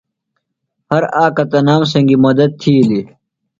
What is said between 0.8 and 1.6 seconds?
ہر آکہ